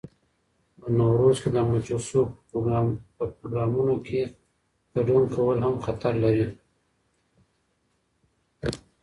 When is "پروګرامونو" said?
3.37-3.95